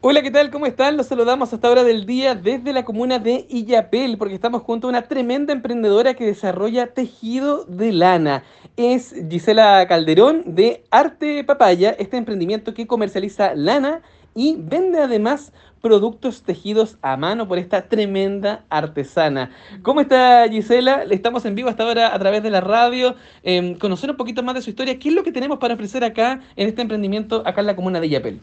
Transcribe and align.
Hola, 0.00 0.22
¿qué 0.22 0.30
tal? 0.30 0.52
¿Cómo 0.52 0.66
están? 0.66 0.96
Los 0.96 1.08
saludamos 1.08 1.52
hasta 1.52 1.68
hora 1.68 1.82
del 1.82 2.06
día 2.06 2.36
desde 2.36 2.72
la 2.72 2.84
comuna 2.84 3.18
de 3.18 3.46
Illapel, 3.48 4.16
porque 4.16 4.36
estamos 4.36 4.62
junto 4.62 4.86
a 4.86 4.90
una 4.90 5.02
tremenda 5.02 5.52
emprendedora 5.52 6.14
que 6.14 6.24
desarrolla 6.24 6.94
tejido 6.94 7.64
de 7.64 7.90
lana. 7.90 8.44
Es 8.76 9.12
Gisela 9.28 9.84
Calderón 9.88 10.44
de 10.46 10.84
Arte 10.92 11.42
Papaya, 11.42 11.96
este 11.98 12.16
emprendimiento 12.16 12.74
que 12.74 12.86
comercializa 12.86 13.56
lana 13.56 14.02
y 14.36 14.54
vende 14.56 15.00
además 15.00 15.52
productos 15.82 16.44
tejidos 16.44 16.96
a 17.02 17.16
mano 17.16 17.48
por 17.48 17.58
esta 17.58 17.88
tremenda 17.88 18.64
artesana. 18.70 19.50
¿Cómo 19.82 20.00
está 20.00 20.48
Gisela? 20.48 21.06
Estamos 21.10 21.44
en 21.44 21.56
vivo 21.56 21.70
hasta 21.70 21.82
ahora 21.82 22.14
a 22.14 22.18
través 22.20 22.44
de 22.44 22.50
la 22.50 22.60
radio. 22.60 23.16
Eh, 23.42 23.76
conocer 23.80 24.10
un 24.10 24.16
poquito 24.16 24.44
más 24.44 24.54
de 24.54 24.62
su 24.62 24.70
historia. 24.70 24.96
¿Qué 24.96 25.08
es 25.08 25.14
lo 25.16 25.24
que 25.24 25.32
tenemos 25.32 25.58
para 25.58 25.74
ofrecer 25.74 26.04
acá 26.04 26.40
en 26.54 26.68
este 26.68 26.82
emprendimiento 26.82 27.42
acá 27.44 27.62
en 27.62 27.66
la 27.66 27.74
comuna 27.74 27.98
de 27.98 28.06
Illapel? 28.06 28.40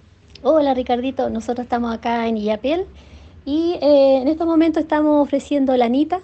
Hola 0.48 0.76
Ricardito, 0.76 1.32
nosotros 1.32 1.66
estamos 1.66 1.92
acá 1.92 2.28
en 2.28 2.38
Illapel 2.38 2.86
y 3.46 3.80
eh, 3.82 4.18
en 4.22 4.28
estos 4.28 4.46
momentos 4.46 4.84
estamos 4.84 5.24
ofreciendo 5.24 5.76
lanitas, 5.76 6.22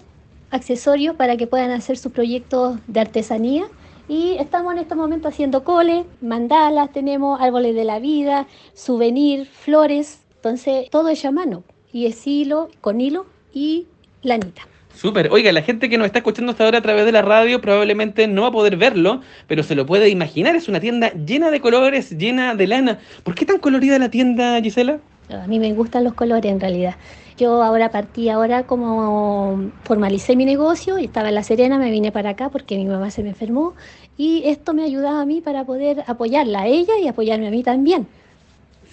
accesorios 0.51 1.15
para 1.15 1.37
que 1.37 1.47
puedan 1.47 1.71
hacer 1.71 1.97
sus 1.97 2.11
proyectos 2.11 2.77
de 2.85 2.99
artesanía. 2.99 3.63
Y 4.07 4.33
estamos 4.33 4.73
en 4.73 4.77
estos 4.77 4.95
momentos 4.95 5.33
haciendo 5.33 5.63
coles, 5.63 6.05
mandalas, 6.21 6.91
tenemos 6.91 7.41
árboles 7.41 7.73
de 7.73 7.83
la 7.83 7.97
vida, 7.97 8.45
souvenir, 8.75 9.47
flores, 9.47 10.21
entonces 10.35 10.87
todo 10.91 11.07
es 11.07 11.25
a 11.25 11.31
mano 11.31 11.63
y 11.91 12.05
es 12.05 12.27
hilo, 12.27 12.69
con 12.79 13.01
hilo 13.01 13.25
y 13.51 13.87
lanita. 14.21 14.67
Súper. 15.01 15.29
Oiga, 15.31 15.51
la 15.51 15.63
gente 15.63 15.89
que 15.89 15.97
nos 15.97 16.05
está 16.05 16.19
escuchando 16.19 16.51
hasta 16.51 16.63
ahora 16.63 16.77
a 16.77 16.81
través 16.83 17.07
de 17.07 17.11
la 17.11 17.23
radio 17.23 17.59
probablemente 17.59 18.27
no 18.27 18.43
va 18.43 18.49
a 18.49 18.51
poder 18.51 18.77
verlo, 18.77 19.21
pero 19.47 19.63
se 19.63 19.73
lo 19.73 19.87
puede 19.87 20.09
imaginar. 20.09 20.55
Es 20.55 20.67
una 20.67 20.79
tienda 20.79 21.11
llena 21.13 21.49
de 21.49 21.59
colores, 21.59 22.11
llena 22.11 22.53
de 22.53 22.67
lana. 22.67 22.99
¿Por 23.23 23.33
qué 23.33 23.47
tan 23.47 23.57
colorida 23.57 23.97
la 23.97 24.09
tienda, 24.11 24.61
Gisela? 24.61 24.99
A 25.31 25.47
mí 25.47 25.57
me 25.57 25.73
gustan 25.73 26.03
los 26.03 26.13
colores 26.13 26.51
en 26.51 26.59
realidad. 26.59 26.97
Yo 27.35 27.63
ahora 27.63 27.89
partí, 27.89 28.29
ahora 28.29 28.67
como 28.67 29.71
formalicé 29.85 30.35
mi 30.35 30.45
negocio 30.45 30.99
y 30.99 31.05
estaba 31.05 31.29
en 31.29 31.35
La 31.35 31.41
Serena, 31.41 31.79
me 31.79 31.89
vine 31.89 32.11
para 32.11 32.29
acá 32.29 32.49
porque 32.49 32.77
mi 32.77 32.85
mamá 32.85 33.09
se 33.09 33.23
me 33.23 33.29
enfermó 33.29 33.73
y 34.19 34.43
esto 34.45 34.75
me 34.75 34.83
ayudaba 34.83 35.21
a 35.21 35.25
mí 35.25 35.41
para 35.41 35.63
poder 35.63 36.03
apoyarla 36.05 36.61
a 36.61 36.67
ella 36.67 36.99
y 37.03 37.07
apoyarme 37.07 37.47
a 37.47 37.49
mí 37.49 37.63
también. 37.63 38.05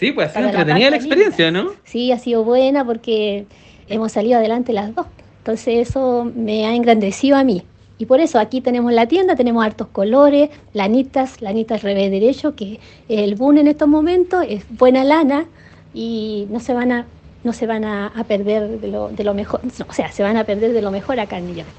Sí, 0.00 0.12
pues 0.12 0.28
ha 0.28 0.39
sido 0.39 0.47
entretenida 0.47 0.84
la, 0.87 0.91
la 0.93 0.97
experiencia, 0.97 1.50
¿no? 1.50 1.72
Sí, 1.84 2.12
ha 2.12 2.19
sido 2.19 2.45
buena 2.45 2.83
porque 2.83 3.45
hemos 3.89 4.11
salido 4.11 4.39
adelante 4.39 4.72
las 4.72 4.95
dos. 4.95 5.05
Entonces 5.49 5.89
eso 5.89 6.31
me 6.37 6.67
ha 6.67 6.75
engrandecido 6.75 7.35
a 7.39 7.43
mí. 7.43 7.63
Y 7.97 8.05
por 8.05 8.21
eso 8.21 8.39
aquí 8.39 8.61
tenemos 8.61 8.93
la 8.93 9.09
tienda, 9.09 9.35
tenemos 9.35 9.65
hartos 9.65 9.87
colores, 9.87 10.51
lanitas, 10.75 11.41
lanitas 11.41 11.83
revés 11.83 12.11
derecho, 12.11 12.55
que 12.55 12.81
el 13.09 13.35
boom 13.35 13.57
en 13.57 13.69
estos 13.69 13.89
momentos 13.89 14.45
es 14.47 14.67
buena 14.69 15.05
lana 15.05 15.47
y 15.95 16.47
no 16.51 16.61
se 16.61 16.75
van 16.75 16.93
a 16.93 17.07
no 17.44 17.53
se 17.53 17.67
van 17.67 17.84
a, 17.84 18.12
perder 18.27 18.81
de 18.81 18.89
lo, 18.89 19.08
de 19.08 19.22
lo, 19.22 19.33
mejor, 19.33 19.61
no, 19.64 19.86
o 19.89 19.92
sea, 19.92 20.11
se 20.11 20.22
van 20.22 20.36
a 20.36 20.44
perder 20.44 20.72
de 20.72 20.83
lo 20.83 20.91
mejor 20.91 21.20
acá 21.20 21.39
en 21.39 21.50
Illapel. 21.50 21.72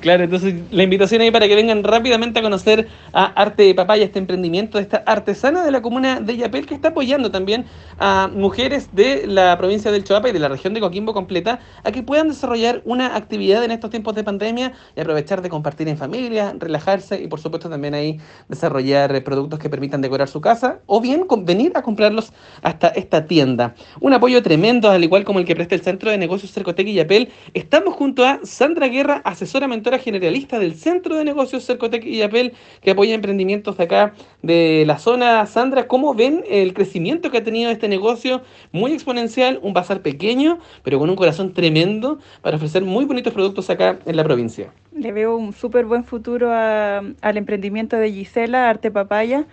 Claro, 0.00 0.24
entonces 0.24 0.54
la 0.70 0.82
invitación 0.82 1.20
ahí 1.20 1.30
para 1.30 1.46
que 1.46 1.54
vengan 1.54 1.84
rápidamente 1.84 2.40
a 2.40 2.42
conocer 2.42 2.88
a 3.12 3.26
Arte 3.26 3.62
de 3.62 3.74
Papaya, 3.74 4.04
este 4.04 4.18
emprendimiento 4.18 4.78
de 4.78 4.82
esta 4.82 4.98
artesana 5.06 5.64
de 5.64 5.70
la 5.70 5.82
comuna 5.82 6.20
de 6.20 6.32
Illapel 6.32 6.66
que 6.66 6.74
está 6.74 6.88
apoyando 6.88 7.30
también 7.30 7.64
a 7.98 8.28
mujeres 8.32 8.88
de 8.92 9.26
la 9.26 9.56
provincia 9.56 9.92
del 9.92 10.02
Choapa 10.02 10.28
y 10.30 10.32
de 10.32 10.40
la 10.40 10.48
región 10.48 10.74
de 10.74 10.80
Coquimbo 10.80 11.14
completa 11.14 11.60
a 11.84 11.92
que 11.92 12.02
puedan 12.02 12.28
desarrollar 12.28 12.82
una 12.84 13.16
actividad 13.16 13.62
en 13.62 13.70
estos 13.70 13.90
tiempos 13.90 14.14
de 14.16 14.24
pandemia 14.24 14.72
y 14.96 15.00
aprovechar 15.00 15.42
de 15.42 15.48
compartir 15.48 15.88
en 15.88 15.96
familia, 15.96 16.54
relajarse 16.58 17.22
y 17.22 17.28
por 17.28 17.40
supuesto 17.40 17.70
también 17.70 17.94
ahí 17.94 18.18
desarrollar 18.48 19.22
productos 19.22 19.60
que 19.60 19.70
permitan 19.70 20.00
decorar 20.00 20.28
su 20.28 20.40
casa 20.40 20.80
o 20.86 21.00
bien 21.00 21.26
venir 21.42 21.72
a 21.76 21.82
comprarlos 21.82 22.32
hasta 22.62 22.88
esta 22.88 23.26
tienda. 23.26 23.74
Un 24.00 24.12
apoyo 24.12 24.42
tremendo 24.42 24.90
al 24.90 25.03
igual 25.04 25.24
como 25.24 25.38
el 25.38 25.44
que 25.44 25.54
presta 25.54 25.74
el 25.74 25.82
Centro 25.82 26.10
de 26.10 26.18
Negocios 26.18 26.52
Cercotec 26.52 26.88
y 26.88 26.94
Yapel, 26.94 27.28
estamos 27.54 27.94
junto 27.94 28.24
a 28.24 28.40
Sandra 28.42 28.88
Guerra, 28.88 29.22
asesora 29.24 29.68
mentora 29.68 29.98
generalista 29.98 30.58
del 30.58 30.74
Centro 30.74 31.16
de 31.16 31.24
Negocios 31.24 31.64
Cercotec 31.64 32.04
y 32.04 32.18
Yapel, 32.18 32.52
que 32.82 32.90
apoya 32.90 33.14
emprendimientos 33.14 33.76
de 33.76 33.84
acá 33.84 34.14
de 34.42 34.84
la 34.86 34.98
zona. 34.98 35.46
Sandra, 35.46 35.86
¿cómo 35.86 36.14
ven 36.14 36.44
el 36.48 36.74
crecimiento 36.74 37.30
que 37.30 37.38
ha 37.38 37.44
tenido 37.44 37.70
este 37.70 37.88
negocio? 37.88 38.42
Muy 38.72 38.92
exponencial, 38.92 39.60
un 39.62 39.72
bazar 39.74 40.00
pequeño, 40.00 40.58
pero 40.82 40.98
con 40.98 41.10
un 41.10 41.16
corazón 41.16 41.52
tremendo 41.52 42.18
para 42.42 42.56
ofrecer 42.56 42.82
muy 42.82 43.04
bonitos 43.04 43.32
productos 43.32 43.70
acá 43.70 43.98
en 44.06 44.16
la 44.16 44.24
provincia. 44.24 44.72
Le 44.96 45.12
veo 45.12 45.36
un 45.36 45.52
súper 45.52 45.84
buen 45.84 46.04
futuro 46.04 46.50
al 46.52 47.36
emprendimiento 47.36 47.96
de 47.96 48.10
Gisela, 48.12 48.68
Arte 48.70 48.90
Papaya. 48.90 49.44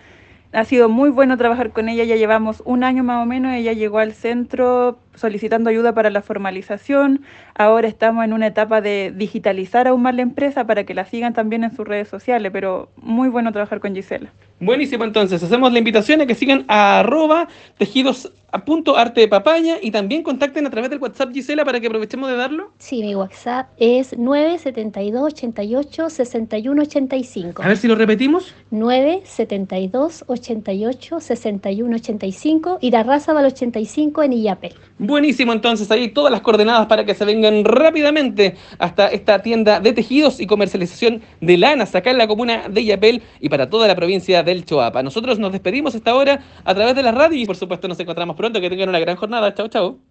Ha 0.52 0.64
sido 0.66 0.90
muy 0.90 1.08
bueno 1.08 1.38
trabajar 1.38 1.70
con 1.70 1.88
ella, 1.88 2.04
ya 2.04 2.16
llevamos 2.16 2.62
un 2.66 2.84
año 2.84 3.02
más 3.02 3.22
o 3.22 3.26
menos, 3.26 3.54
ella 3.54 3.72
llegó 3.72 3.98
al 3.98 4.12
centro 4.12 4.98
solicitando 5.14 5.70
ayuda 5.70 5.94
para 5.94 6.10
la 6.10 6.20
formalización, 6.20 7.22
ahora 7.54 7.88
estamos 7.88 8.22
en 8.24 8.34
una 8.34 8.48
etapa 8.48 8.82
de 8.82 9.14
digitalizar 9.16 9.88
aún 9.88 10.02
más 10.02 10.14
la 10.14 10.22
empresa 10.22 10.66
para 10.66 10.84
que 10.84 10.92
la 10.92 11.06
sigan 11.06 11.32
también 11.32 11.64
en 11.64 11.74
sus 11.74 11.88
redes 11.88 12.08
sociales, 12.08 12.52
pero 12.52 12.90
muy 12.96 13.30
bueno 13.30 13.50
trabajar 13.50 13.80
con 13.80 13.94
Gisela. 13.94 14.30
Buenísimo, 14.60 15.04
entonces 15.04 15.42
hacemos 15.42 15.72
la 15.72 15.78
invitación 15.78 16.20
a 16.20 16.26
que 16.26 16.34
sigan 16.34 16.66
a 16.68 17.00
arroba 17.00 17.48
tejidos 17.78 18.30
a 18.52 18.64
punto 18.64 18.96
arte 18.96 19.22
de 19.22 19.28
papaya 19.28 19.78
y 19.80 19.90
también 19.90 20.22
contacten 20.22 20.66
a 20.66 20.70
través 20.70 20.90
del 20.90 21.00
WhatsApp 21.00 21.32
Gisela 21.32 21.64
para 21.64 21.80
que 21.80 21.86
aprovechemos 21.86 22.30
de 22.30 22.36
darlo. 22.36 22.70
Sí, 22.78 23.02
mi 23.02 23.14
WhatsApp 23.14 23.70
es 23.78 24.16
972 24.16 25.32
88 25.32 26.10
61 26.10 26.82
85. 26.82 27.62
A 27.62 27.68
ver 27.68 27.76
si 27.78 27.88
lo 27.88 27.94
repetimos. 27.94 28.54
972 28.70 30.24
88 30.26 31.20
61 31.20 31.96
85 31.96 32.78
y 32.80 32.90
la 32.90 33.02
raza 33.02 33.32
va 33.32 33.40
al 33.40 33.46
85 33.46 34.22
en 34.22 34.32
Illapel. 34.34 34.74
Buenísimo, 34.98 35.52
entonces 35.52 35.90
ahí 35.90 36.08
todas 36.08 36.30
las 36.30 36.42
coordenadas 36.42 36.86
para 36.86 37.04
que 37.04 37.14
se 37.14 37.24
vengan 37.24 37.64
rápidamente 37.64 38.56
hasta 38.78 39.08
esta 39.08 39.40
tienda 39.40 39.80
de 39.80 39.92
tejidos 39.92 40.40
y 40.40 40.46
comercialización 40.46 41.22
de 41.40 41.56
lanas 41.56 41.94
acá 41.94 42.10
en 42.10 42.18
la 42.18 42.28
comuna 42.28 42.68
de 42.68 42.82
Illapel 42.82 43.22
y 43.40 43.48
para 43.48 43.70
toda 43.70 43.88
la 43.88 43.96
provincia 43.96 44.42
del 44.42 44.66
Choapa. 44.66 45.02
Nosotros 45.02 45.38
nos 45.38 45.52
despedimos 45.52 45.94
esta 45.94 46.14
hora 46.14 46.40
a 46.64 46.74
través 46.74 46.94
de 46.94 47.02
la 47.02 47.12
radio 47.12 47.38
y 47.38 47.46
por 47.46 47.56
supuesto 47.56 47.88
nos 47.88 47.98
encontramos 47.98 48.36
pronto. 48.42 48.60
Que 48.60 48.68
tengan 48.70 48.88
una 48.88 48.98
gran 48.98 49.16
jornada. 49.16 49.54
Chao, 49.54 49.68
chao. 49.68 50.02